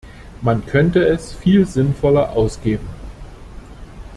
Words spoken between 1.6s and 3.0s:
sinnvoller ausgeben.